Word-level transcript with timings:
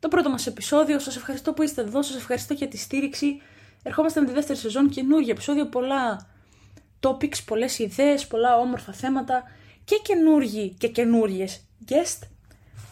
Το 0.00 0.08
πρώτο 0.08 0.30
μας 0.30 0.46
επεισόδιο. 0.46 0.98
Σας 0.98 1.16
ευχαριστώ 1.16 1.52
που 1.52 1.62
είστε 1.62 1.80
εδώ. 1.80 2.02
Σας 2.02 2.16
ευχαριστώ 2.16 2.54
για 2.54 2.68
τη 2.68 2.76
στήριξη. 2.76 3.40
Ερχόμαστε 3.82 4.20
με 4.20 4.26
τη 4.26 4.32
δεύτερη 4.32 4.58
σεζόν. 4.58 4.88
Καινούργιο 4.88 5.30
επεισόδιο. 5.30 5.66
Πολλά 5.66 6.26
topics, 7.00 7.44
πολλές 7.44 7.78
ιδέες, 7.78 8.26
πολλά 8.26 8.56
όμορφα 8.56 8.92
θέματα 8.92 9.42
και 9.84 10.00
καινούργιοι 10.02 10.74
και 10.78 10.88
καινούριε 10.88 11.46
guest. 11.88 12.28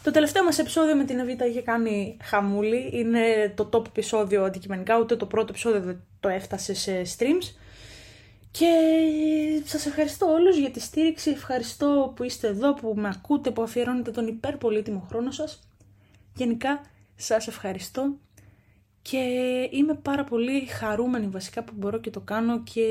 Το 0.02 0.10
τελευταίο 0.10 0.44
μας 0.44 0.58
επεισόδιο 0.58 0.96
με 0.96 1.04
την 1.04 1.18
Εβίτα 1.18 1.46
είχε 1.46 1.60
κάνει 1.60 2.16
χαμούλη. 2.22 2.90
Είναι 2.92 3.52
το 3.56 3.68
top 3.72 3.86
επεισόδιο 3.86 4.44
αντικειμενικά. 4.44 4.98
Ούτε 4.98 5.16
το 5.16 5.26
πρώτο 5.26 5.46
επεισόδιο 5.50 5.80
δεν 5.80 6.00
το 6.20 6.28
έφτασε 6.28 6.74
σε 6.74 7.02
streams. 7.18 7.54
Και 8.50 8.66
σας 9.64 9.86
ευχαριστώ 9.86 10.26
όλους 10.26 10.56
για 10.56 10.70
τη 10.70 10.80
στήριξη, 10.80 11.30
ευχαριστώ 11.30 12.12
που 12.16 12.22
είστε 12.22 12.46
εδώ, 12.46 12.74
που 12.74 12.94
με 12.96 13.08
ακούτε, 13.08 13.50
που 13.50 13.62
αφιερώνετε 13.62 14.10
τον 14.10 14.26
υπερπολίτημο 14.26 15.06
χρόνο 15.08 15.30
σας. 15.30 15.60
Γενικά 16.34 16.80
σας 17.16 17.46
ευχαριστώ 17.46 18.16
και 19.02 19.18
είμαι 19.70 19.94
πάρα 19.94 20.24
πολύ 20.24 20.66
χαρούμενη 20.66 21.26
βασικά 21.26 21.64
που 21.64 21.72
μπορώ 21.76 22.00
και 22.00 22.10
το 22.10 22.20
κάνω 22.20 22.62
και 22.62 22.82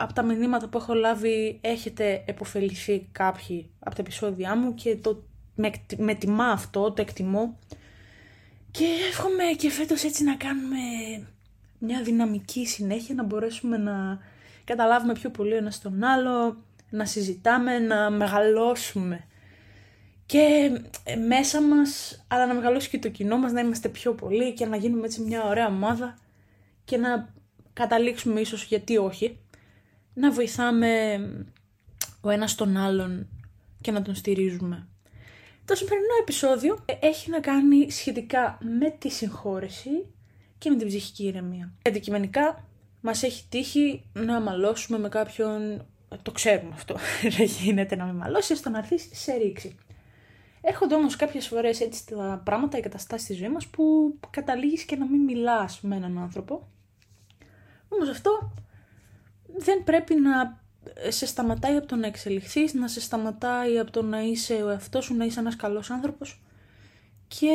από 0.00 0.12
τα 0.12 0.22
μηνύματα 0.22 0.68
που 0.68 0.78
έχω 0.78 0.94
λάβει 0.94 1.58
έχετε 1.60 2.24
επωφεληθεί 2.26 3.08
κάποιοι 3.12 3.70
από 3.78 3.94
τα 3.94 4.00
επεισόδια 4.00 4.56
μου 4.56 4.74
και 4.74 4.96
το, 4.96 5.22
με, 5.54 5.70
με 5.96 6.14
τιμά 6.14 6.46
αυτό, 6.46 6.92
το 6.92 7.02
εκτιμώ. 7.02 7.58
Και 8.70 8.84
εύχομαι 9.08 9.44
και 9.56 9.70
φέτος 9.70 10.02
έτσι 10.02 10.24
να 10.24 10.36
κάνουμε 10.36 10.76
μια 11.78 12.02
δυναμική 12.02 12.66
συνέχεια, 12.66 13.14
να 13.14 13.22
μπορέσουμε 13.22 13.76
να 13.76 14.18
καταλάβουμε 14.64 15.12
πιο 15.12 15.30
πολύ 15.30 15.54
ένας 15.54 15.80
τον 15.80 16.02
άλλο, 16.04 16.56
να 16.90 17.04
συζητάμε, 17.04 17.78
να 17.78 18.10
μεγαλώσουμε. 18.10 19.24
Και 20.26 20.70
ε, 21.04 21.16
μέσα 21.16 21.62
μας, 21.62 22.24
αλλά 22.28 22.46
να 22.46 22.54
μεγαλώσει 22.54 22.88
και 22.88 22.98
το 22.98 23.08
κοινό 23.08 23.38
μας, 23.38 23.52
να 23.52 23.60
είμαστε 23.60 23.88
πιο 23.88 24.12
πολλοί 24.12 24.52
και 24.52 24.66
να 24.66 24.76
γίνουμε 24.76 25.04
έτσι 25.06 25.20
μια 25.20 25.44
ωραία 25.44 25.66
ομάδα 25.66 26.18
και 26.84 26.96
να 26.96 27.34
καταλήξουμε 27.72 28.40
ίσως, 28.40 28.64
γιατί 28.64 28.96
όχι, 28.96 29.38
να 30.14 30.30
βοηθάμε 30.30 31.20
ο 32.20 32.30
ένας 32.30 32.54
τον 32.54 32.76
άλλον 32.76 33.28
και 33.80 33.90
να 33.90 34.02
τον 34.02 34.14
στηρίζουμε. 34.14 34.88
Το 35.64 35.74
σημερινό 35.74 36.14
επεισόδιο 36.20 36.84
έχει 37.00 37.30
να 37.30 37.40
κάνει 37.40 37.90
σχετικά 37.90 38.58
με 38.78 38.90
τη 38.90 39.08
συγχώρεση 39.08 39.90
και 40.58 40.70
με 40.70 40.76
την 40.76 40.86
ψυχική 40.86 41.24
ηρεμία. 41.24 41.72
Αντικειμενικά 41.86 42.64
μας 43.00 43.22
έχει 43.22 43.44
τύχει 43.48 44.04
να 44.12 44.40
μαλώσουμε 44.40 44.98
με 44.98 45.08
κάποιον, 45.08 45.86
το 46.22 46.30
ξέρουμε 46.30 46.70
αυτό, 46.74 46.96
δεν 47.36 47.46
γίνεται 47.46 47.96
να 47.96 48.04
με 48.04 48.12
μαλώσεις, 48.12 48.58
στο 48.58 48.70
να 48.70 48.78
έρθεις 48.78 49.08
σε 49.12 49.32
ρήξη. 49.32 49.76
Έρχονται 50.66 50.94
όμως 50.94 51.16
κάποιες 51.16 51.46
φορές 51.46 51.80
έτσι 51.80 52.06
τα 52.06 52.42
πράγματα, 52.44 52.78
οι 52.78 52.80
καταστάσεις 52.80 53.24
στη 53.24 53.34
ζωής 53.34 53.52
μας 53.52 53.66
που 53.66 54.14
καταλήγεις 54.30 54.84
και 54.84 54.96
να 54.96 55.06
μην 55.06 55.20
μιλάς 55.20 55.80
με 55.80 55.96
έναν 55.96 56.18
άνθρωπο. 56.18 56.68
Όμως 57.88 58.08
αυτό 58.08 58.52
δεν 59.56 59.84
πρέπει 59.84 60.14
να 60.14 60.62
σε 61.08 61.26
σταματάει 61.26 61.76
από 61.76 61.86
το 61.86 61.96
να 61.96 62.06
εξελιχθείς, 62.06 62.74
να 62.74 62.88
σε 62.88 63.00
σταματάει 63.00 63.78
από 63.78 63.90
το 63.90 64.02
να 64.02 64.22
είσαι 64.22 64.54
ο 64.54 64.68
εαυτός 64.68 65.04
σου, 65.04 65.14
να 65.14 65.24
είσαι 65.24 65.40
ένας 65.40 65.56
καλός 65.56 65.90
άνθρωπος 65.90 66.42
και 67.28 67.52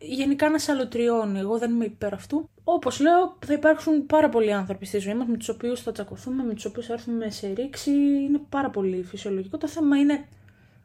γενικά 0.00 0.50
να 0.50 0.58
σε 0.58 0.72
αλωτριώνει. 0.72 1.38
Εγώ 1.38 1.58
δεν 1.58 1.70
είμαι 1.70 1.84
υπέρ 1.84 2.14
αυτού. 2.14 2.48
Όπως 2.64 3.00
λέω, 3.00 3.36
θα 3.46 3.52
υπάρξουν 3.52 4.06
πάρα 4.06 4.28
πολλοί 4.28 4.52
άνθρωποι 4.52 4.86
στη 4.86 4.98
ζωή 4.98 5.14
μας 5.14 5.26
με 5.26 5.36
τους 5.36 5.48
οποίους 5.48 5.82
θα 5.82 5.92
τσακωθούμε, 5.92 6.42
με 6.42 6.54
τους 6.54 6.64
οποίους 6.64 6.86
θα 6.86 6.92
έρθουμε 6.92 7.30
σε 7.30 7.52
ρήξη. 7.52 7.90
Είναι 7.90 8.40
πάρα 8.48 8.70
πολύ 8.70 9.02
φυσιολογικό. 9.02 9.58
Το 9.58 9.68
θέμα 9.68 9.96
είναι 9.96 10.24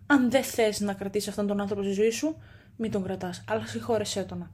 αν 0.05 0.29
δεν 0.29 0.43
θες 0.43 0.79
να 0.79 0.93
κρατήσεις 0.93 1.29
αυτόν 1.29 1.47
τον 1.47 1.61
άνθρωπο 1.61 1.83
στη 1.83 1.91
ζωή 1.91 2.09
σου, 2.09 2.37
μην 2.77 2.91
τον 2.91 3.03
κρατάς. 3.03 3.43
Αλλά 3.47 3.65
συγχώρεσέ 3.65 4.23
τον. 4.23 4.51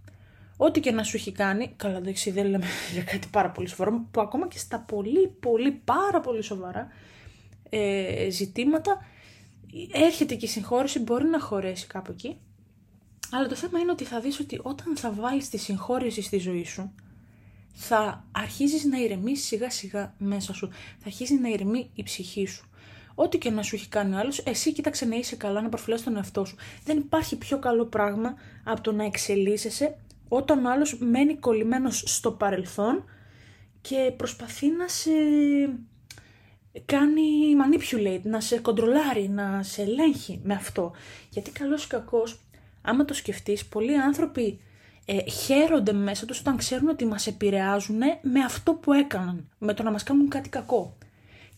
Ό,τι 0.57 0.79
και 0.79 0.91
να 0.91 1.03
σου 1.03 1.15
έχει 1.15 1.31
κάνει, 1.31 1.73
καλά 1.75 1.97
εντάξει 1.97 2.31
δεν 2.31 2.45
λέμε 2.45 2.65
για 2.93 3.03
κάτι 3.03 3.27
πάρα 3.31 3.49
πολύ 3.49 3.67
σοβαρό, 3.67 4.07
που 4.11 4.21
ακόμα 4.21 4.47
και 4.47 4.57
στα 4.57 4.79
πολύ 4.79 5.27
πολύ 5.39 5.71
πάρα 5.71 6.19
πολύ 6.19 6.41
σοβαρά 6.41 6.87
ε, 7.69 8.29
ζητήματα 8.29 9.05
έρχεται 9.91 10.35
και 10.35 10.45
η 10.45 10.49
συγχώρεση, 10.49 10.99
μπορεί 10.99 11.25
να 11.25 11.39
χωρέσει 11.39 11.87
κάπου 11.87 12.11
εκεί 12.11 12.37
αλλά 13.31 13.47
το 13.47 13.55
θέμα 13.55 13.79
είναι 13.79 13.91
ότι 13.91 14.03
θα 14.03 14.19
δεις 14.19 14.39
ότι 14.39 14.59
όταν 14.61 14.97
θα 14.97 15.11
βάλεις 15.11 15.49
τη 15.49 15.57
συγχώρεση 15.57 16.21
στη 16.21 16.37
ζωή 16.37 16.65
σου, 16.65 16.93
θα 17.73 18.25
αρχίζεις 18.31 18.85
να 18.85 18.97
ηρεμείς 18.97 19.45
σιγά 19.45 19.69
σιγά 19.69 20.13
μέσα 20.17 20.53
σου. 20.53 20.67
Θα 20.97 21.05
αρχίσει 21.05 21.39
να 21.39 21.49
ηρεμεί 21.49 21.89
η 21.93 22.03
ψυχή 22.03 22.45
σου. 22.45 22.69
Ό,τι 23.23 23.37
και 23.37 23.49
να 23.49 23.61
σου 23.61 23.75
έχει 23.75 23.87
κάνει 23.87 24.15
ο 24.15 24.17
άλλος, 24.17 24.39
εσύ 24.39 24.73
κοίταξε 24.73 25.05
να 25.05 25.15
είσαι 25.15 25.35
καλά, 25.35 25.61
να 25.61 25.69
προφυλάς 25.69 26.03
τον 26.03 26.15
εαυτό 26.15 26.45
σου. 26.45 26.55
Δεν 26.83 26.97
υπάρχει 26.97 27.37
πιο 27.37 27.59
καλό 27.59 27.85
πράγμα 27.85 28.33
από 28.63 28.81
το 28.81 28.91
να 28.91 29.05
εξελίσσεσαι 29.05 29.95
όταν 30.27 30.65
ο 30.65 30.71
άλλος 30.71 30.97
μένει 30.99 31.35
κολλημένος 31.35 32.03
στο 32.05 32.31
παρελθόν 32.31 33.03
και 33.81 34.13
προσπαθεί 34.17 34.67
να 34.67 34.87
σε 34.87 35.11
κάνει 36.85 37.21
manipulate, 37.63 38.21
να 38.23 38.39
σε 38.39 38.59
κοντρολάρει, 38.59 39.29
να 39.29 39.63
σε 39.63 39.81
ελέγχει 39.81 40.41
με 40.43 40.53
αυτό. 40.53 40.91
Γιατί 41.29 41.51
καλός 41.51 41.83
ή 41.83 41.87
κακός 41.87 42.39
άμα 42.81 43.05
το 43.05 43.13
σκεφτείς, 43.13 43.65
πολλοί 43.65 43.97
άνθρωποι 43.97 44.59
ε, 45.05 45.29
χαίρονται 45.29 45.93
μέσα 45.93 46.25
τους 46.25 46.39
όταν 46.39 46.57
ξέρουν 46.57 46.87
ότι 46.87 47.05
μας 47.05 47.27
επηρεάζουν 47.27 47.97
με 48.21 48.39
αυτό 48.45 48.73
που 48.73 48.93
έκαναν, 48.93 49.49
με 49.57 49.73
το 49.73 49.83
να 49.83 49.91
μας 49.91 50.03
κάνουν 50.03 50.29
κάτι 50.29 50.49
κακό. 50.49 50.97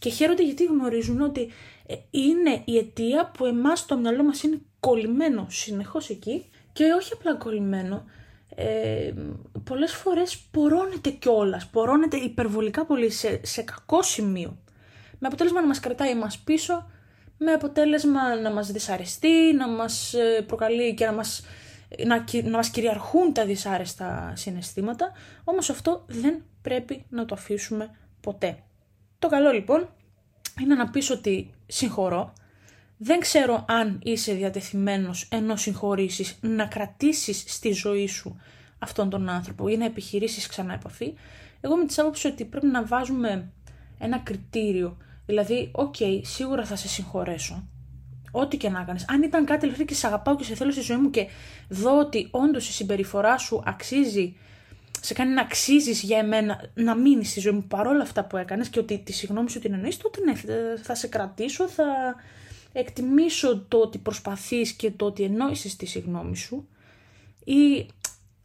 Και 0.04 0.10
χαίρονται 0.10 0.44
γιατί 0.44 0.64
γνωρίζουν 0.66 1.22
ότι 1.22 1.52
ε, 1.86 1.96
είναι 2.10 2.62
η 2.66 2.78
αιτία 2.78 3.32
που 3.38 3.46
εμάς 3.46 3.86
το 3.86 3.98
μυαλό 3.98 4.24
μας 4.24 4.44
είναι 4.44 4.62
κολλημένο 4.80 5.48
συνεχώς 5.50 6.10
εκεί 6.10 6.50
και 6.74 6.84
όχι 6.84 7.14
απλά 7.14 7.36
κολλημένο, 7.36 8.06
ε, 8.56 9.14
πολλές 9.64 9.94
φορές 9.94 10.38
πορώνεται 10.38 11.10
κιόλας, 11.10 11.68
πορώνεται 11.68 12.18
υπερβολικά 12.18 12.86
πολύ 12.86 13.10
σε, 13.10 13.40
σε 13.44 13.62
κακό 13.62 14.02
σημείο. 14.02 14.58
Με 15.20 15.28
αποτέλεσμα 15.28 15.62
να 15.62 15.68
μας 15.68 15.80
κρατάει 15.80 16.10
εμάς 16.10 16.38
πίσω 16.38 16.92
με 17.38 17.52
αποτέλεσμα 17.52 18.36
να 18.36 18.52
μας 18.52 18.72
δυσαρεστεί, 18.72 19.54
να 19.58 19.68
μας 19.68 20.14
ε, 20.14 20.42
προκαλεί 20.48 20.94
και 20.94 21.06
να 21.06 21.12
μας, 21.12 21.46
να, 22.06 22.24
να 22.44 22.58
μας 22.58 22.70
κυριαρχούν 22.70 23.34
τα 23.34 23.46
δυσάρεστα 23.46 24.34
συναισθήματα, 24.36 25.12
όμως 25.44 25.70
αυτό 25.70 26.04
δεν 26.08 26.44
πρέπει 26.62 27.06
να 27.10 27.26
το 27.26 27.36
αφήσουμε 27.36 27.96
ποτέ. 28.22 28.64
Το 29.24 29.30
καλό 29.30 29.52
λοιπόν 29.52 29.90
είναι 30.62 30.76
να 30.76 30.90
πεις 30.90 31.10
ότι 31.10 31.54
συγχωρώ, 31.68 32.34
δεν 32.98 33.20
ξέρω 33.20 33.66
αν 33.68 34.00
είσαι 34.04 34.34
διατεθειμένος 34.34 35.28
ενώ 35.32 35.56
συγχωρήσεις 35.56 36.38
να 36.42 36.66
κρατήσεις 36.66 37.44
στη 37.48 37.72
ζωή 37.72 38.08
σου 38.08 38.40
αυτόν 38.80 39.10
τον 39.10 39.30
άνθρωπο 39.30 39.68
ή 39.68 39.78
να 39.78 39.86
επιχειρήσεις 39.86 40.48
ξανά 40.48 40.74
επαφή. 40.74 41.14
Εγώ 41.62 41.76
με 41.76 41.86
την 41.86 41.96
άποψη 41.98 42.28
ότι 42.28 42.46
πρέπει 42.46 42.66
να 42.66 42.86
βάζουμε 42.86 43.52
ένα 44.00 44.18
κριτήριο 44.18 44.98
Δηλαδή, 45.26 45.72
ok, 45.74 45.96
okay, 46.00 46.20
σίγουρα 46.24 46.66
θα 46.66 46.76
σε 46.76 46.88
συγχωρέσω. 46.88 47.68
Ό,τι 48.32 48.58
και 48.58 48.70
να 48.70 48.84
κάνεις. 48.84 49.06
Αν 49.10 49.22
ήταν 49.22 49.46
κάτι 49.46 49.66
δηλαδή 49.66 49.86
και 49.86 49.94
σε 49.94 50.08
αγαπάω 50.08 50.36
και 50.36 50.44
σε 50.44 50.56
θέλω 50.56 50.72
στη 50.72 50.82
ζωή 50.82 50.98
μου 50.98 51.10
και 51.10 51.28
δω 51.70 52.00
ότι 52.00 52.28
όντως 52.32 52.70
η 52.70 52.72
συμπεριφορά 52.72 53.38
σου 53.38 53.62
αξίζει, 53.66 54.36
σε 55.06 55.14
κάνει 55.14 55.34
να 55.34 55.42
αξίζεις 55.42 56.02
για 56.02 56.18
εμένα 56.18 56.70
να 56.74 56.96
μείνεις 56.96 57.30
στη 57.30 57.40
ζωή 57.40 57.54
μου 57.54 57.64
παρόλα 57.68 58.02
αυτά 58.02 58.26
που 58.26 58.38
έκανες 58.38 58.70
και 58.70 58.80
ότι 58.80 58.98
τη 58.98 59.14
συγγνώμη 59.14 59.50
σου 59.50 59.60
την 59.60 59.74
εννοείς, 59.74 59.98
τότε 59.98 60.20
ναι, 60.22 60.34
θα 60.78 60.96
σε 60.96 61.08
κρατήσω, 61.08 61.68
θα 61.68 62.16
εκτιμήσω 62.74 63.60
το 63.68 63.78
ότι 63.78 63.98
προσπαθείς 63.98 64.72
και 64.72 64.92
το 64.92 65.06
ότι 65.06 65.24
εννοήσεις 65.24 65.76
τη 65.76 65.86
συγγνώμη 65.86 66.36
σου. 66.36 66.68
Ή 67.44 67.88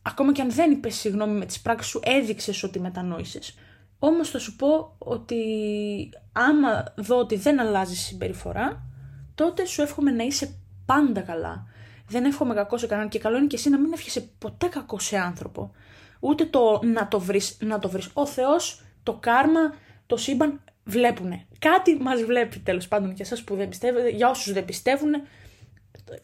ακόμα 0.03 0.33
και 0.33 0.43
αν 0.43 0.51
δεν 0.51 0.71
είπες 0.71 0.95
συγγνώμη 0.95 1.39
με 1.39 1.47
τις 1.47 1.61
πράξεις 1.61 1.91
σου, 1.91 2.01
έδειξες 2.05 2.63
ότι 2.63 2.81
μετανόησες. 2.81 3.55
Όμως 3.99 4.31
θα 4.31 4.39
σου 4.39 4.57
πω 4.57 4.95
ότι 4.99 5.37
άμα 6.33 6.95
δω 6.97 7.17
ότι 7.17 7.37
δεν 7.37 7.61
αλλάζει 7.61 7.97
συμπεριφορά, 7.97 8.83
τότε 9.35 9.65
σου 9.65 9.83
εύχομαι 9.83 10.11
να 10.11 10.23
είσαι 10.23 10.55
πάντα 10.87 11.21
καλά. 11.21 11.67
Δεν 12.09 12.25
εύχομαι 12.25 12.55
κακό 12.55 12.79
σε 12.79 12.87
κανέναν 12.87 13.11
και 13.11 13.19
καλό 13.19 13.37
είναι 13.37 13.47
και 13.47 13.57
εσύ 13.57 13.71
να 13.71 13.79
μην 13.79 13.93
εύχεσαι 13.93 14.29
ποτέ 14.39 14.67
κακό 14.67 14.99
σε 14.99 15.17
άνθρωπο. 15.19 15.73
Ούτε 16.21 16.45
το 16.45 16.81
να 16.83 17.09
το 17.09 17.21
βρεις, 17.21 17.57
να 17.61 17.79
το 17.79 17.89
βρεις. 17.89 18.11
Ο 18.13 18.27
Θεός, 18.27 18.83
το 19.03 19.13
κάρμα, 19.21 19.75
το 20.07 20.17
σύμπαν 20.17 20.61
βλέπουνε. 20.85 21.47
Κάτι 21.59 21.97
μας 22.01 22.23
βλέπει 22.23 22.59
τέλος 22.59 22.89
πάντων 22.89 23.15
και 23.15 23.23
εσάς 23.23 23.43
που 23.43 23.55
δεν 23.55 23.69
πιστεύετε, 23.69 24.09
για 24.09 24.31
όσους 24.31 24.53
δεν 24.53 24.65
πιστεύουν, 24.65 25.11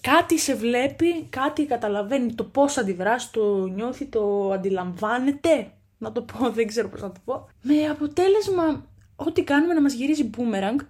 κάτι 0.00 0.38
σε 0.38 0.54
βλέπει, 0.54 1.22
κάτι 1.30 1.66
καταλαβαίνει 1.66 2.34
το 2.34 2.44
πώς 2.44 2.76
αντιδράσει, 2.76 3.32
το 3.32 3.66
νιώθει, 3.66 4.04
το 4.04 4.50
αντιλαμβάνεται. 4.52 5.72
Να 5.98 6.12
το 6.12 6.22
πω, 6.22 6.50
δεν 6.50 6.66
ξέρω 6.66 6.88
πώς 6.88 7.00
να 7.00 7.12
το 7.12 7.20
πω. 7.24 7.48
Με 7.62 7.86
αποτέλεσμα 7.90 8.84
ό,τι 9.16 9.42
κάνουμε 9.42 9.74
να 9.74 9.80
μας 9.80 9.92
γυρίζει 9.92 10.30
boomerang. 10.36 10.86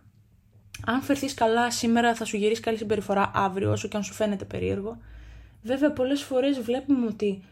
Αν 0.86 1.02
φερθείς 1.02 1.34
καλά 1.34 1.70
σήμερα 1.70 2.14
θα 2.14 2.24
σου 2.24 2.36
γυρίσει 2.36 2.60
καλή 2.60 2.76
συμπεριφορά 2.76 3.30
αύριο 3.34 3.70
όσο 3.70 3.88
και 3.88 3.96
αν 3.96 4.02
σου 4.02 4.12
φαίνεται 4.12 4.44
περίεργο. 4.44 4.98
Βέβαια 5.62 5.92
πολλές 5.92 6.22
φορές 6.22 6.60
βλέπουμε 6.60 7.06
ότι 7.06 7.42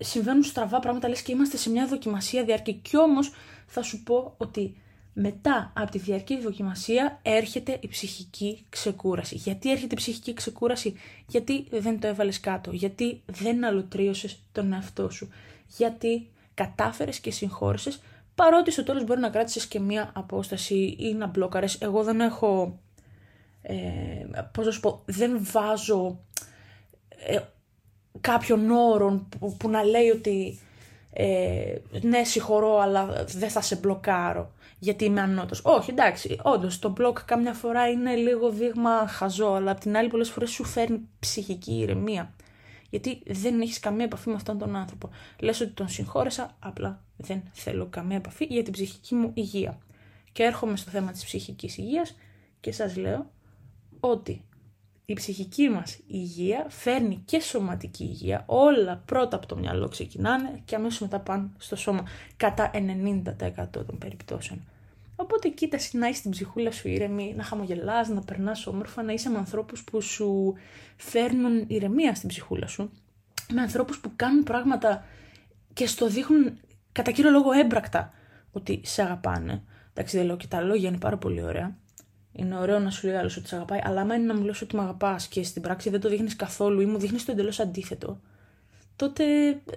συμβαίνουν 0.00 0.42
στραβά 0.42 0.80
πράγματα 0.80 1.08
λες 1.08 1.22
και 1.22 1.32
είμαστε 1.32 1.56
σε 1.56 1.70
μια 1.70 1.86
δοκιμασία 1.86 2.44
διαρκή. 2.44 2.72
Κι 2.72 2.96
όμως 2.96 3.32
θα 3.66 3.82
σου 3.82 4.02
πω 4.02 4.34
ότι 4.36 4.76
μετά 5.14 5.72
από 5.76 5.90
τη 5.90 5.98
διαρκή 5.98 6.40
δοκιμασίας 6.40 7.12
έρχεται 7.22 7.78
η 7.80 7.88
ψυχική 7.88 8.64
ξεκούραση. 8.68 9.34
Γιατί 9.34 9.70
έρχεται 9.70 9.94
η 9.94 9.96
ψυχική 9.96 10.34
ξεκούραση, 10.34 10.94
γιατί 11.26 11.66
δεν 11.70 12.00
το 12.00 12.06
έβαλες 12.06 12.40
κάτω, 12.40 12.70
γιατί 12.70 13.22
δεν 13.26 13.64
αλωτρίωσες 13.64 14.38
τον 14.52 14.72
εαυτό 14.72 15.10
σου, 15.10 15.28
γιατί 15.76 16.28
κατάφερες 16.54 17.20
και 17.20 17.30
συγχώρεσες, 17.30 18.00
παρότι 18.34 18.70
στο 18.70 18.82
τέλος 18.82 19.04
μπορεί 19.04 19.20
να 19.20 19.30
κράτησες 19.30 19.66
και 19.66 19.80
μία 19.80 20.10
απόσταση 20.14 20.96
ή 20.98 21.14
να 21.14 21.26
μπλόκαρες. 21.26 21.80
Εγώ 21.80 22.02
δεν 22.02 22.20
έχω, 22.20 22.78
ε, 23.62 23.74
πώς 24.52 24.66
να 24.66 24.70
σου 24.70 24.80
πω, 24.80 25.02
δεν 25.04 25.38
βάζω 25.40 26.18
ε, 27.26 27.40
κάποιον 28.20 28.70
όρο 28.70 29.26
που, 29.38 29.56
που, 29.56 29.68
να 29.68 29.82
λέει 29.82 30.08
ότι 30.08 30.58
ε, 31.12 31.76
ναι 32.00 32.24
συγχωρώ 32.24 32.78
αλλά 32.78 33.24
δεν 33.26 33.50
θα 33.50 33.60
σε 33.60 33.76
μπλοκάρω 33.76 34.52
γιατί 34.84 35.04
είμαι 35.04 35.20
ανώτος. 35.20 35.60
Όχι, 35.64 35.90
εντάξει, 35.90 36.38
όντως 36.42 36.78
το 36.78 36.88
μπλοκ 36.88 37.24
κάμια 37.24 37.52
φορά 37.52 37.88
είναι 37.88 38.14
λίγο 38.14 38.50
δείγμα 38.50 39.06
χαζό, 39.06 39.52
αλλά 39.52 39.70
απ' 39.70 39.80
την 39.80 39.96
άλλη 39.96 40.08
πολλές 40.08 40.30
φορές 40.30 40.50
σου 40.50 40.64
φέρνει 40.64 41.00
ψυχική 41.18 41.78
ηρεμία. 41.78 42.34
Γιατί 42.90 43.22
δεν 43.26 43.60
έχεις 43.60 43.80
καμία 43.80 44.04
επαφή 44.04 44.28
με 44.28 44.34
αυτόν 44.34 44.58
τον 44.58 44.76
άνθρωπο. 44.76 45.10
Λες 45.40 45.60
ότι 45.60 45.70
τον 45.70 45.88
συγχώρεσα, 45.88 46.56
απλά 46.58 47.02
δεν 47.16 47.42
θέλω 47.52 47.86
καμία 47.86 48.16
επαφή 48.16 48.44
για 48.44 48.62
την 48.62 48.72
ψυχική 48.72 49.14
μου 49.14 49.30
υγεία. 49.34 49.78
Και 50.32 50.42
έρχομαι 50.42 50.76
στο 50.76 50.90
θέμα 50.90 51.12
της 51.12 51.24
ψυχικής 51.24 51.78
υγείας 51.78 52.16
και 52.60 52.72
σας 52.72 52.96
λέω 52.96 53.30
ότι 54.00 54.44
η 55.06 55.14
ψυχική 55.14 55.68
μας 55.68 55.98
υγεία 56.06 56.66
φέρνει 56.68 57.22
και 57.24 57.40
σωματική 57.40 58.04
υγεία. 58.04 58.42
Όλα 58.46 59.02
πρώτα 59.04 59.36
από 59.36 59.46
το 59.46 59.56
μυαλό 59.56 59.88
ξεκινάνε 59.88 60.60
και 60.64 60.74
αμέσως 60.74 61.00
μετά 61.00 61.20
πάνε 61.20 61.50
στο 61.58 61.76
σώμα 61.76 62.02
κατά 62.36 62.70
90% 62.74 63.66
των 63.72 63.98
περιπτώσεων. 63.98 64.64
Οπότε 65.16 65.48
κοίτασε 65.48 65.98
να 65.98 66.08
είσαι 66.08 66.22
την 66.22 66.30
ψυχούλα 66.30 66.70
σου 66.70 66.88
ήρεμη, 66.88 67.34
να 67.36 67.42
χαμογελάς, 67.42 68.08
να 68.08 68.20
περνάς 68.20 68.66
όμορφα, 68.66 69.02
να 69.02 69.12
είσαι 69.12 69.28
με 69.28 69.38
ανθρώπους 69.38 69.84
που 69.84 70.00
σου 70.00 70.54
φέρνουν 70.96 71.64
ηρεμία 71.66 72.14
στην 72.14 72.28
ψυχούλα 72.28 72.66
σου. 72.66 72.90
Με 73.52 73.60
ανθρώπους 73.60 73.98
που 74.00 74.10
κάνουν 74.16 74.42
πράγματα 74.42 75.04
και 75.72 75.86
στο 75.86 76.08
δείχνουν 76.08 76.58
κατά 76.92 77.10
κύριο 77.10 77.30
λόγο 77.30 77.52
έμπρακτα 77.52 78.12
ότι 78.52 78.80
σε 78.84 79.02
αγαπάνε. 79.02 79.62
Εντάξει 79.90 80.16
δεν 80.16 80.26
λέω 80.26 80.36
και 80.36 80.46
τα 80.46 80.60
λόγια 80.60 80.88
είναι 80.88 80.98
πάρα 80.98 81.16
πολύ 81.16 81.42
ωραία. 81.42 81.76
Είναι 82.36 82.58
ωραίο 82.58 82.78
να 82.78 82.90
σου 82.90 83.06
λέει 83.06 83.16
άλλος 83.16 83.36
ότι 83.36 83.48
σε 83.48 83.54
αγαπάει, 83.54 83.80
αλλά 83.84 84.00
άμα 84.00 84.14
είναι 84.14 84.24
να 84.24 84.34
μου 84.34 84.44
λες 84.44 84.60
ότι 84.60 84.76
με 84.76 84.82
αγαπάς 84.82 85.26
και 85.26 85.42
στην 85.42 85.62
πράξη 85.62 85.90
δεν 85.90 86.00
το 86.00 86.08
δείχνεις 86.08 86.36
καθόλου 86.36 86.80
ή 86.80 86.84
μου 86.84 86.98
δείχνεις 86.98 87.24
το 87.24 87.32
εντελώς 87.32 87.60
αντίθετο, 87.60 88.20
τότε 88.96 89.24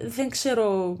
δεν 0.02 0.28
ξέρω 0.28 0.98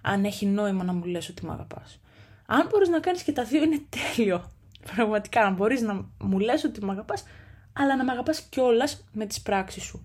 αν 0.00 0.24
έχει 0.24 0.46
νόημα 0.46 0.84
να 0.84 0.92
μου 0.92 1.04
λες 1.04 1.28
ότι 1.28 1.46
με 1.46 1.52
αγαπάς. 1.52 2.00
Αν 2.46 2.68
μπορείς 2.70 2.88
να 2.88 3.00
κάνεις 3.00 3.22
και 3.22 3.32
τα 3.32 3.44
δύο, 3.44 3.62
είναι 3.62 3.80
τέλειο. 3.88 4.50
Πραγματικά, 4.94 5.40
αν 5.40 5.54
μπορείς 5.54 5.80
να 5.80 6.06
μου 6.20 6.38
λες 6.38 6.64
ότι 6.64 6.84
με 6.84 6.90
αγαπάς, 6.90 7.24
αλλά 7.72 7.96
να 7.96 8.04
με 8.04 8.12
αγαπάς 8.12 8.40
κιόλας 8.40 9.06
με 9.12 9.26
τις 9.26 9.42
πράξεις 9.42 9.82
σου. 9.82 10.02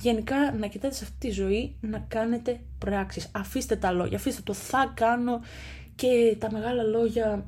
Γενικά, 0.00 0.52
να 0.52 0.66
κοιτάτε 0.66 0.94
σε 0.94 1.04
αυτή 1.04 1.16
τη 1.18 1.30
ζωή 1.30 1.76
να 1.80 1.98
κάνετε 1.98 2.60
πράξεις. 2.78 3.30
Αφήστε 3.32 3.76
τα 3.76 3.92
λόγια, 3.92 4.16
αφήστε 4.16 4.42
το 4.44 4.52
θα 4.52 4.92
κάνω 4.96 5.40
και 5.94 6.36
τα 6.38 6.52
μεγάλα 6.52 6.82
λόγια 6.82 7.44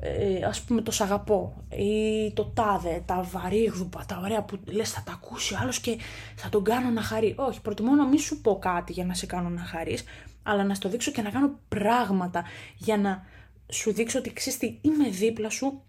ε, 0.00 0.44
ας 0.44 0.62
πούμε 0.62 0.82
το 0.82 0.90
σ' 0.90 1.00
αγαπώ 1.00 1.64
ή 1.68 2.32
το 2.32 2.44
τάδε, 2.44 3.02
τα 3.06 3.22
βαρύγδουπα, 3.22 4.04
τα 4.08 4.20
ωραία 4.22 4.42
που 4.42 4.58
λες 4.64 4.90
θα 4.90 5.02
τα 5.06 5.12
ακούσει 5.12 5.54
ο 5.54 5.58
άλλος 5.60 5.80
και 5.80 5.98
θα 6.36 6.48
τον 6.48 6.64
κάνω 6.64 6.90
να 6.90 7.02
χαρεί. 7.02 7.34
Όχι, 7.36 7.60
προτιμώ 7.60 7.94
να 7.94 8.06
μην 8.06 8.18
σου 8.18 8.40
πω 8.40 8.58
κάτι 8.58 8.92
για 8.92 9.04
να 9.04 9.14
σε 9.14 9.26
κάνω 9.26 9.48
να 9.48 9.60
χαρείς, 9.60 10.04
αλλά 10.42 10.64
να 10.64 10.74
στο 10.74 10.88
δείξω 10.88 11.10
και 11.10 11.22
να 11.22 11.30
κάνω 11.30 11.58
πράγματα 11.68 12.44
για 12.76 12.96
να 12.96 13.26
σου 13.68 13.92
δείξω 13.92 14.18
ότι 14.18 14.32
ξέρεις 14.32 14.58
τι, 14.58 14.78
είμαι 14.80 15.08
δίπλα 15.08 15.50
σου, 15.50 15.82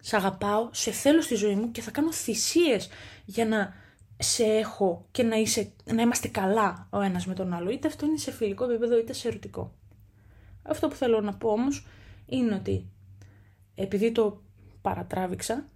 σ' 0.00 0.14
αγαπάω, 0.14 0.68
σε 0.72 0.90
θέλω 0.90 1.20
στη 1.20 1.34
ζωή 1.34 1.54
μου 1.54 1.70
και 1.70 1.82
θα 1.82 1.90
κάνω 1.90 2.12
θυσίες 2.12 2.88
για 3.24 3.46
να 3.46 3.74
σε 4.18 4.44
έχω 4.44 5.06
και 5.10 5.22
να, 5.22 5.36
είσαι, 5.36 5.72
να 5.84 6.02
είμαστε 6.02 6.28
καλά 6.28 6.86
ο 6.90 7.00
ένας 7.00 7.26
με 7.26 7.34
τον 7.34 7.52
άλλο. 7.52 7.70
Είτε 7.70 7.88
αυτό 7.88 8.06
είναι 8.06 8.16
σε 8.16 8.32
φιλικό 8.32 8.64
επίπεδο 8.64 8.98
είτε 8.98 9.12
σε 9.12 9.28
ερωτικό. 9.28 9.74
Αυτό 10.62 10.88
που 10.88 10.94
θέλω 10.94 11.20
να 11.20 11.34
πω 11.34 11.48
όμως 11.48 11.86
είναι 12.26 12.54
ότι 12.54 12.90
επειδή 13.76 14.12
το 14.12 14.42
παρατράβηξα, 14.82 15.66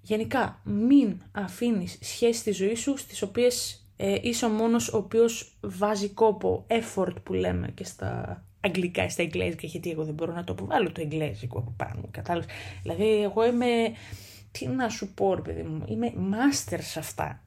γενικά 0.00 0.60
μην 0.64 1.22
αφήνεις 1.32 1.98
σχέσεις 2.00 2.40
στη 2.40 2.50
ζωή 2.52 2.74
σου 2.74 2.96
στις 2.96 3.22
οποίες 3.22 3.84
ε, 3.96 4.18
είσαι 4.22 4.44
ο 4.44 4.48
μόνος 4.48 4.92
ο 4.92 4.96
οποίος 4.96 5.56
βάζει 5.60 6.08
κόπο, 6.08 6.66
effort 6.68 7.14
που 7.22 7.32
λέμε 7.32 7.70
και 7.74 7.84
στα 7.84 8.44
αγγλικά, 8.60 9.08
στα 9.08 9.22
εγγλέζικα, 9.22 9.66
γιατί 9.66 9.90
εγώ 9.90 10.04
δεν 10.04 10.14
μπορώ 10.14 10.32
να 10.32 10.44
το 10.44 10.52
αποβάλω 10.52 10.92
το 10.92 11.00
εγγλέζικο 11.00 11.58
από 11.58 11.74
πάνω, 11.76 12.08
κατάλαβες. 12.10 12.50
Δηλαδή 12.82 13.22
εγώ 13.22 13.46
είμαι, 13.46 13.66
τι 14.50 14.66
να 14.66 14.88
σου 14.88 15.14
πω 15.14 15.34
ρε 15.34 15.40
παιδί 15.40 15.62
μου, 15.62 15.84
είμαι 15.88 16.12
master 16.16 16.78
σε 16.80 16.98
αυτά. 16.98 17.42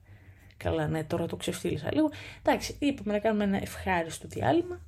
Καλά, 0.57 0.87
ναι, 0.87 1.03
τώρα 1.03 1.25
το 1.25 1.35
ξεφτύλισα 1.35 1.89
λίγο. 1.93 2.09
Εντάξει, 2.41 2.75
είπαμε 2.79 3.13
να 3.13 3.19
κάνουμε 3.19 3.43
ένα 3.43 3.57
ευχάριστο 3.57 4.27
διάλειμμα, 4.27 4.81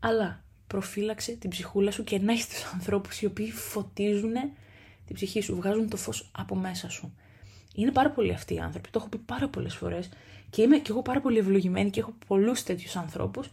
αλλά 0.00 0.44
προφύλαξε 0.68 1.32
την 1.32 1.50
ψυχούλα 1.50 1.90
σου 1.90 2.04
και 2.04 2.18
να 2.18 2.32
έχεις 2.32 2.48
τους 2.48 2.64
ανθρώπους 2.72 3.20
οι 3.20 3.26
οποίοι 3.26 3.50
φωτίζουν 3.50 4.32
την 5.06 5.14
ψυχή 5.14 5.40
σου, 5.40 5.56
βγάζουν 5.56 5.88
το 5.88 5.96
φως 5.96 6.30
από 6.32 6.54
μέσα 6.56 6.90
σου. 6.90 7.14
Είναι 7.74 7.90
πάρα 7.90 8.10
πολλοί 8.10 8.32
αυτοί 8.32 8.54
οι 8.54 8.58
άνθρωποι, 8.58 8.90
το 8.90 8.98
έχω 8.98 9.08
πει 9.08 9.18
πάρα 9.18 9.48
πολλές 9.48 9.74
φορές 9.74 10.08
και 10.50 10.62
είμαι 10.62 10.78
και 10.78 10.90
εγώ 10.90 11.02
πάρα 11.02 11.20
πολύ 11.20 11.38
ευλογημένη 11.38 11.90
και 11.90 12.00
έχω 12.00 12.14
πολλούς 12.26 12.62
τέτοιους 12.62 12.96
ανθρώπους 12.96 13.50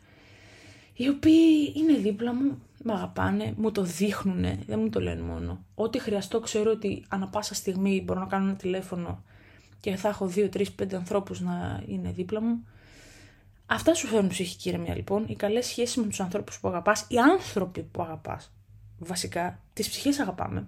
οι 0.97 1.09
οποίοι 1.09 1.73
είναι 1.75 1.97
δίπλα 1.97 2.33
μου, 2.33 2.62
με 2.83 2.94
αγαπάνε, 2.94 3.53
μου 3.57 3.71
το 3.71 3.81
δείχνουν, 3.81 4.41
δεν 4.65 4.79
μου 4.79 4.89
το 4.89 5.01
λένε 5.01 5.21
μόνο. 5.21 5.63
Ό,τι 5.75 6.00
χρειαστώ 6.00 6.39
ξέρω 6.39 6.71
ότι 6.71 7.03
ανα 7.07 7.27
πάσα 7.27 7.53
στιγμή 7.53 8.01
μπορώ 8.06 8.19
να 8.19 8.25
κάνω 8.25 8.45
ένα 8.45 8.56
τηλέφωνο 8.56 9.23
και 9.79 9.95
θα 9.95 10.09
έχω 10.09 10.27
δύο, 10.27 10.50
τρεις, 10.50 10.71
πέντε 10.71 10.95
ανθρώπους 10.95 11.39
να 11.39 11.83
είναι 11.88 12.12
δίπλα 12.12 12.41
μου 12.41 12.65
Αυτά 13.65 13.94
σου 13.94 14.07
φέρνουν 14.07 14.29
ψυχική 14.29 14.69
ηρεμία 14.69 14.95
λοιπόν, 14.95 15.25
οι 15.27 15.36
καλές 15.36 15.65
σχέσεις 15.65 15.95
με 15.95 16.07
τους 16.07 16.19
ανθρώπους 16.19 16.60
που 16.60 16.67
αγαπάς, 16.67 17.05
οι 17.10 17.17
άνθρωποι 17.17 17.84
που 17.84 18.01
αγαπάς. 18.01 18.51
Βασικά, 18.98 19.63
τις 19.74 19.89
ψυχές 19.89 20.19
αγαπάμε. 20.19 20.67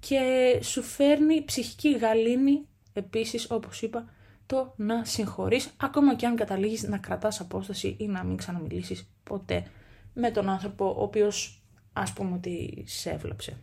Και 0.00 0.20
σου 0.62 0.82
φέρνει 0.82 1.44
ψυχική 1.44 1.92
γαλήνη, 1.92 2.66
επίσης, 2.92 3.50
όπως 3.50 3.82
είπα, 3.82 4.04
το 4.46 4.74
να 4.76 5.04
συγχωρείς, 5.04 5.70
ακόμα 5.76 6.14
και 6.14 6.26
αν 6.26 6.36
καταλήγεις 6.36 6.82
να 6.82 6.98
κρατάς 6.98 7.40
απόσταση 7.40 7.96
ή 7.98 8.06
να 8.06 8.24
μην 8.24 8.36
ξαναμιλήσεις 8.36 9.08
ποτέ 9.22 9.66
με 10.14 10.30
τον 10.30 10.48
άνθρωπο 10.48 10.94
ο 10.98 11.02
οποίος 11.02 11.62
ας 11.92 12.12
πούμε 12.12 12.34
ότι 12.34 12.84
σε 12.86 13.10
έβλεψε. 13.10 13.56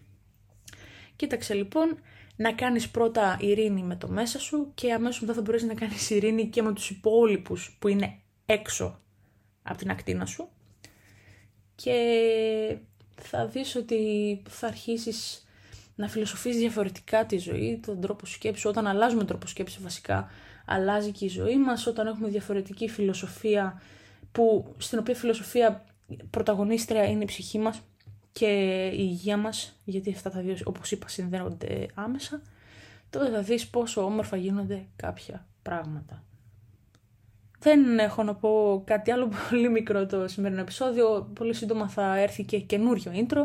Κοίταξε 1.15 1.53
λοιπόν, 1.53 1.97
να 2.39 2.53
κάνεις 2.53 2.89
πρώτα 2.89 3.37
ειρήνη 3.39 3.81
με 3.81 3.95
το 3.95 4.07
μέσα 4.07 4.39
σου 4.39 4.71
και 4.73 4.93
αμέσως 4.93 5.21
μετά 5.21 5.33
θα 5.33 5.41
μπορέσεις 5.41 5.67
να 5.67 5.73
κάνεις 5.73 6.09
ειρήνη 6.09 6.47
και 6.47 6.61
με 6.61 6.73
τους 6.73 6.89
υπόλοιπους 6.89 7.77
που 7.79 7.87
είναι 7.87 8.19
έξω 8.45 8.99
από 9.63 9.77
την 9.77 9.89
ακτίνα 9.89 10.25
σου 10.25 10.49
και 11.75 12.77
θα 13.15 13.47
δεις 13.47 13.75
ότι 13.75 14.41
θα 14.49 14.67
αρχίσεις 14.67 15.47
να 15.95 16.07
φιλοσοφείς 16.07 16.57
διαφορετικά 16.57 17.25
τη 17.25 17.37
ζωή, 17.37 17.79
τον 17.85 18.01
τρόπο 18.01 18.25
σκέψης. 18.25 18.65
Όταν 18.65 18.87
αλλάζουμε 18.87 19.23
τρόπο 19.25 19.47
σκέψης 19.47 19.81
βασικά, 19.81 20.29
αλλάζει 20.65 21.11
και 21.11 21.25
η 21.25 21.27
ζωή 21.27 21.57
μας. 21.57 21.87
Όταν 21.87 22.07
έχουμε 22.07 22.29
διαφορετική 22.29 22.89
φιλοσοφία, 22.89 23.81
που, 24.31 24.75
στην 24.77 24.99
οποία 24.99 25.15
φιλοσοφία 25.15 25.85
πρωταγωνίστρια 26.29 27.05
είναι 27.05 27.23
η 27.23 27.25
ψυχή 27.25 27.59
μας, 27.59 27.81
και 28.31 28.45
η 28.87 28.97
υγεία 28.97 29.37
μας, 29.37 29.79
γιατί 29.83 30.11
αυτά 30.11 30.29
τα 30.29 30.41
δύο 30.41 30.55
όπως 30.63 30.91
είπα 30.91 31.07
συνδέονται 31.07 31.85
άμεσα, 31.93 32.41
τότε 33.09 33.29
θα 33.29 33.41
δεις 33.41 33.67
πόσο 33.67 34.03
όμορφα 34.03 34.37
γίνονται 34.37 34.85
κάποια 34.95 35.47
πράγματα. 35.61 36.23
Δεν 37.59 37.99
έχω 37.99 38.23
να 38.23 38.35
πω 38.35 38.83
κάτι 38.85 39.11
άλλο 39.11 39.29
πολύ 39.49 39.69
μικρό 39.69 40.05
το 40.05 40.27
σημερινό 40.27 40.61
επεισόδιο, 40.61 41.31
πολύ 41.33 41.53
σύντομα 41.53 41.89
θα 41.89 42.17
έρθει 42.17 42.43
και 42.43 42.59
καινούριο 42.59 43.11
intro. 43.15 43.41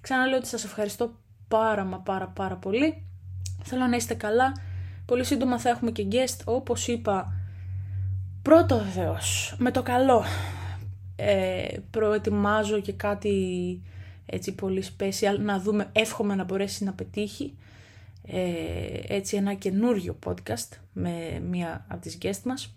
Ξαναλέω 0.00 0.36
ότι 0.36 0.46
σας 0.46 0.64
ευχαριστώ 0.64 1.14
πάρα 1.48 1.84
μα 1.84 1.98
πάρα 1.98 2.28
πάρα 2.28 2.56
πολύ. 2.56 3.04
Θέλω 3.62 3.86
να 3.86 3.96
είστε 3.96 4.14
καλά. 4.14 4.52
Πολύ 5.06 5.24
σύντομα 5.24 5.58
θα 5.58 5.68
έχουμε 5.68 5.90
και 5.90 6.06
guest, 6.10 6.40
όπως 6.44 6.88
είπα, 6.88 7.32
πρώτο 8.42 8.78
βεβαίως, 8.78 9.54
με 9.58 9.70
το 9.70 9.82
καλό. 9.82 10.24
Ε, 11.16 11.66
προετοιμάζω 11.90 12.80
και 12.80 12.92
κάτι 12.92 13.80
έτσι 14.30 14.54
πολύ 14.54 14.84
special, 14.98 15.38
να 15.38 15.60
δούμε, 15.60 15.88
εύχομαι 15.92 16.34
να 16.34 16.44
μπορέσει 16.44 16.84
να 16.84 16.92
πετύχει. 16.92 17.54
ε, 18.26 19.14
έτσι 19.14 19.36
ένα 19.36 19.54
καινούριο 19.54 20.18
podcast 20.26 20.78
με 20.92 21.42
μία 21.48 21.84
από 21.88 22.00
τις 22.00 22.18
guest 22.22 22.42
μας, 22.44 22.74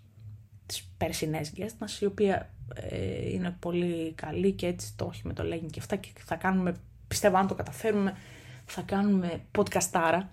τις 0.66 0.88
περσινές 0.98 1.52
guest 1.56 1.74
μας, 1.78 2.00
η 2.00 2.04
οποία 2.04 2.50
ε, 2.74 3.30
είναι 3.30 3.56
πολύ 3.58 4.12
καλή 4.12 4.52
και 4.52 4.66
έτσι 4.66 4.92
το 4.96 5.04
όχι 5.04 5.22
με 5.24 5.32
το 5.32 5.42
λέγει 5.42 5.66
και 5.66 5.80
αυτά 5.80 5.96
και 5.96 6.08
θα 6.18 6.36
κάνουμε, 6.36 6.74
πιστεύω 7.08 7.36
αν 7.36 7.46
το 7.46 7.54
καταφέρουμε, 7.54 8.16
θα 8.64 8.82
κάνουμε 8.82 9.40
podcastάρα. 9.58 10.28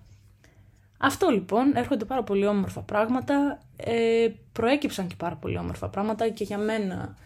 Αυτό 0.98 1.28
λοιπόν, 1.28 1.76
έρχονται 1.76 2.04
πάρα 2.04 2.22
πολύ 2.22 2.46
όμορφα 2.46 2.80
πράγματα, 2.80 3.58
ε, 3.76 4.28
προέκυψαν 4.52 5.06
και 5.06 5.14
πάρα 5.16 5.36
πολύ 5.36 5.58
όμορφα 5.58 5.88
πράγματα 5.88 6.28
και 6.28 6.44
για 6.44 6.58
μένα 6.58 7.16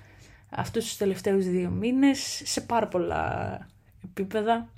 αυτούς 0.51 0.85
τους 0.85 0.97
τελευταίους 0.97 1.45
δύο 1.45 1.71
μήνες 1.71 2.43
σε 2.45 2.61
πάρα 2.61 2.89
πολλά 2.89 3.59
επίπεδα 4.17 4.69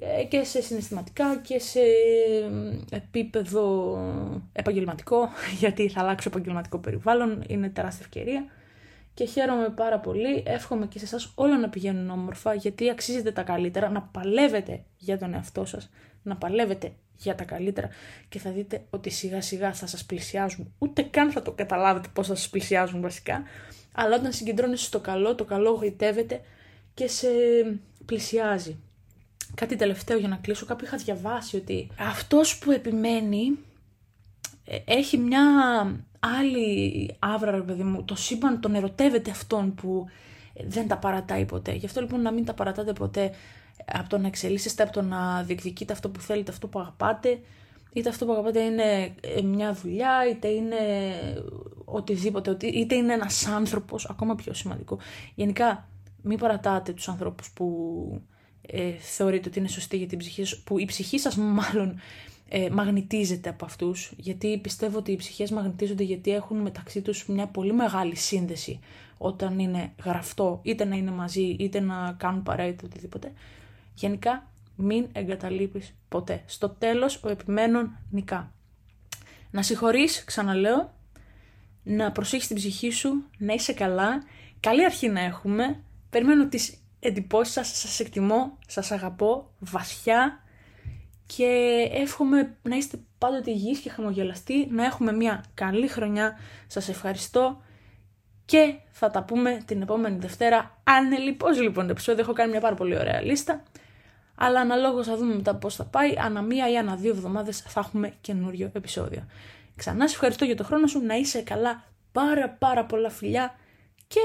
ε, 0.00 0.24
και 0.24 0.44
σε 0.44 0.62
συναισθηματικά 0.62 1.36
και 1.36 1.58
σε 1.58 1.80
επίπεδο 2.90 3.96
επαγγελματικό 4.52 5.28
γιατί 5.60 5.88
θα 5.88 6.00
αλλάξω 6.00 6.28
επαγγελματικό 6.28 6.78
περιβάλλον, 6.78 7.44
είναι 7.46 7.68
τεράστια 7.68 8.04
ευκαιρία. 8.04 8.44
Και 9.14 9.24
χαίρομαι 9.24 9.68
πάρα 9.68 9.98
πολύ, 9.98 10.42
εύχομαι 10.46 10.86
και 10.86 10.98
σε 10.98 11.04
εσάς 11.04 11.32
όλα 11.34 11.58
να 11.58 11.68
πηγαίνουν 11.68 12.10
όμορφα 12.10 12.54
γιατί 12.54 12.90
αξίζετε 12.90 13.32
τα 13.32 13.42
καλύτερα, 13.42 13.88
να 13.88 14.02
παλεύετε 14.02 14.84
για 14.98 15.18
τον 15.18 15.34
εαυτό 15.34 15.64
σας, 15.64 15.90
να 16.22 16.36
παλεύετε 16.36 16.92
για 17.16 17.34
τα 17.34 17.44
καλύτερα. 17.44 17.88
Και 18.28 18.38
θα 18.38 18.50
δείτε 18.50 18.84
ότι 18.90 19.10
σιγά 19.10 19.40
σιγά 19.40 19.72
θα 19.72 19.86
σας 19.86 20.04
πλησιάζουν, 20.04 20.74
ούτε 20.78 21.02
καν 21.02 21.30
θα 21.30 21.42
το 21.42 21.52
καταλάβετε 21.52 22.08
πώς 22.12 22.26
θα 22.26 22.34
σας 22.34 22.48
πλησιάζουν 22.48 23.00
βασικά, 23.00 23.42
αλλά 23.92 24.16
όταν 24.16 24.32
συγκεντρώνεσαι 24.32 24.84
στο 24.84 25.00
καλό, 25.00 25.34
το 25.34 25.44
καλό 25.44 25.70
γοητεύεται 25.70 26.40
και 26.94 27.06
σε 27.06 27.28
πλησιάζει. 28.08 28.76
Κάτι 29.54 29.76
τελευταίο 29.76 30.18
για 30.18 30.28
να 30.28 30.36
κλείσω, 30.36 30.66
κάπου 30.66 30.84
είχα 30.84 30.96
διαβάσει 30.96 31.56
ότι 31.56 31.88
αυτός 31.98 32.58
που 32.58 32.70
επιμένει 32.70 33.58
ε, 34.64 34.78
έχει 34.84 35.16
μια 35.18 35.42
άλλη 36.20 37.16
άβρα, 37.18 37.50
ρε 37.50 37.60
παιδί 37.60 37.82
μου, 37.82 38.04
το 38.04 38.14
σύμπαν 38.14 38.60
τον 38.60 38.74
ερωτεύεται 38.74 39.30
αυτόν 39.30 39.74
που 39.74 40.06
δεν 40.66 40.88
τα 40.88 40.96
παρατάει 40.98 41.44
ποτέ. 41.44 41.72
Γι' 41.72 41.86
αυτό 41.86 42.00
λοιπόν 42.00 42.22
να 42.22 42.32
μην 42.32 42.44
τα 42.44 42.54
παρατάτε 42.54 42.92
ποτέ 42.92 43.30
από 43.86 44.08
το 44.08 44.18
να 44.18 44.26
εξελίσσεστε, 44.26 44.82
από 44.82 44.92
το 44.92 45.02
να 45.02 45.42
διεκδικείτε 45.42 45.92
αυτό 45.92 46.08
που 46.08 46.20
θέλετε, 46.20 46.50
αυτό 46.50 46.66
που 46.66 46.78
αγαπάτε, 46.80 47.40
είτε 47.92 48.08
αυτό 48.08 48.26
που 48.26 48.32
αγαπάτε 48.32 48.60
είναι 48.60 49.14
ε, 49.20 49.42
μια 49.42 49.72
δουλειά, 49.72 50.28
είτε 50.30 50.48
είναι 50.48 50.76
οτιδήποτε, 51.84 52.56
είτε 52.60 52.94
είναι 52.94 53.12
ένας 53.12 53.46
άνθρωπος, 53.46 54.06
ακόμα 54.10 54.34
πιο 54.34 54.54
σημαντικό. 54.54 54.98
Γενικά, 55.34 55.88
μην 56.22 56.38
παρατάτε 56.38 56.92
τους 56.92 57.08
ανθρώπους 57.08 57.50
που 57.50 57.66
ε, 58.60 58.90
θεωρείτε 58.90 59.48
ότι 59.48 59.58
είναι 59.58 59.68
σωστοί 59.68 59.96
για 59.96 60.06
την 60.06 60.18
ψυχή 60.18 60.44
σας, 60.44 60.58
που 60.58 60.78
η 60.78 60.84
ψυχή 60.84 61.18
σας 61.18 61.36
μάλλον 61.36 62.00
ε, 62.48 62.68
μαγνητίζεται 62.70 63.48
από 63.48 63.64
αυτούς, 63.64 64.12
γιατί 64.16 64.58
πιστεύω 64.58 64.98
ότι 64.98 65.12
οι 65.12 65.16
ψυχές 65.16 65.50
μαγνητίζονται 65.50 66.02
γιατί 66.02 66.30
έχουν 66.30 66.56
μεταξύ 66.56 67.02
τους 67.02 67.26
μια 67.26 67.46
πολύ 67.46 67.72
μεγάλη 67.72 68.16
σύνδεση 68.16 68.80
όταν 69.18 69.58
είναι 69.58 69.92
γραφτό, 70.04 70.60
είτε 70.62 70.84
να 70.84 70.96
είναι 70.96 71.10
μαζί, 71.10 71.42
είτε 71.42 71.80
να 71.80 72.14
κάνουν 72.18 72.42
παρέα, 72.42 72.66
είτε 72.66 72.84
οτιδήποτε. 72.84 73.32
Γενικά, 73.94 74.50
μην 74.76 75.06
εγκαταλείπεις 75.12 75.94
ποτέ. 76.08 76.42
Στο 76.46 76.68
τέλος, 76.68 77.20
ο 77.24 77.28
επιμένων 77.28 77.98
νικά. 78.10 78.52
Να 79.50 79.62
συγχωρείς, 79.62 80.24
ξαναλέω, 80.24 80.94
να 81.82 82.12
προσέχεις 82.12 82.46
την 82.46 82.56
ψυχή 82.56 82.90
σου, 82.90 83.24
να 83.38 83.52
είσαι 83.52 83.72
καλά, 83.72 84.22
καλή 84.60 84.84
αρχή 84.84 85.08
να 85.08 85.20
έχουμε, 85.20 85.82
περιμένω 86.10 86.48
τις 86.48 86.82
εντυπώσεις 87.00 87.52
σας, 87.52 87.78
σας 87.78 88.00
εκτιμώ, 88.00 88.58
σας 88.66 88.90
αγαπώ 88.90 89.50
βαθιά 89.58 90.42
και 91.26 91.84
εύχομαι 91.92 92.56
να 92.62 92.76
είστε 92.76 92.98
πάντοτε 93.18 93.50
υγιείς 93.50 93.78
και 93.78 93.90
χαμογελαστοί, 93.90 94.66
να 94.70 94.84
έχουμε 94.84 95.12
μια 95.12 95.44
καλή 95.54 95.88
χρονιά, 95.88 96.38
σας 96.66 96.88
ευχαριστώ 96.88 97.62
και 98.44 98.74
θα 98.90 99.10
τα 99.10 99.22
πούμε 99.22 99.62
την 99.66 99.82
επόμενη 99.82 100.18
Δευτέρα. 100.18 100.80
Ανελειπώς 100.84 101.60
λοιπόν 101.60 101.84
το 101.84 101.90
επεισόδιο, 101.90 102.22
έχω 102.22 102.32
κάνει 102.32 102.50
μια 102.50 102.60
πάρα 102.60 102.74
πολύ 102.74 102.98
ωραία 102.98 103.20
λίστα. 103.20 103.62
Αλλά 104.34 104.60
αναλόγως 104.60 105.06
θα 105.06 105.16
δούμε 105.16 105.34
μετά 105.34 105.54
πώς 105.54 105.74
θα 105.74 105.84
πάει. 105.84 106.14
Ανά 106.18 106.42
μία 106.42 106.70
ή 106.70 106.76
ανά 106.76 106.96
δύο 106.96 107.10
εβδομάδες 107.10 107.60
θα 107.60 107.80
έχουμε 107.80 108.14
καινούριο 108.20 108.70
επεισόδιο. 108.74 109.26
Ξανά 109.76 110.08
σε 110.08 110.14
ευχαριστώ 110.14 110.44
για 110.44 110.56
το 110.56 110.64
χρόνο 110.64 110.86
σου, 110.86 111.00
να 111.00 111.14
είσαι 111.14 111.42
καλά, 111.42 111.84
πάρα 112.12 112.48
πάρα 112.48 112.84
πολλά 112.84 113.10
φιλιά 113.10 113.54
και 114.06 114.20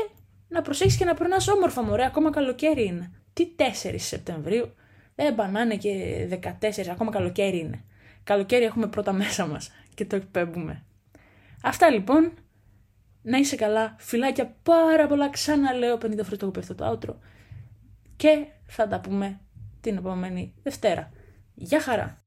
να 0.53 0.61
προσέχεις 0.61 0.97
και 0.97 1.05
να 1.05 1.13
περνάς 1.13 1.47
όμορφα 1.47 1.83
μωρέ, 1.83 2.05
ακόμα 2.05 2.29
καλοκαίρι 2.29 2.85
είναι. 2.85 3.11
Τι 3.33 3.47
4 3.57 3.95
Σεπτεμβρίου, 3.97 4.73
δεν 5.15 5.33
μπανάνε 5.33 5.75
και 5.75 6.27
14, 6.59 6.87
ακόμα 6.91 7.11
καλοκαίρι 7.11 7.57
είναι. 7.57 7.83
Καλοκαίρι 8.23 8.63
έχουμε 8.63 8.87
πρώτα 8.87 9.13
μέσα 9.13 9.47
μας 9.47 9.71
και 9.93 10.05
το 10.05 10.15
εκπέμπουμε. 10.15 10.83
Αυτά 11.63 11.89
λοιπόν, 11.89 12.31
να 13.21 13.37
είσαι 13.37 13.55
καλά, 13.55 13.95
φιλάκια 13.99 14.55
πάρα 14.63 15.07
πολλά, 15.07 15.29
ξαναλέω 15.29 15.95
50 15.95 15.99
φορές 15.99 16.37
το 16.37 16.45
έχω 16.45 16.59
αυτό 16.59 16.75
το 16.75 16.91
outro 16.91 17.15
και 18.15 18.45
θα 18.65 18.87
τα 18.87 18.99
πούμε 18.99 19.39
την 19.81 19.97
επόμενη 19.97 20.53
Δευτέρα. 20.63 21.11
Γεια 21.53 21.81
χαρά! 21.81 22.22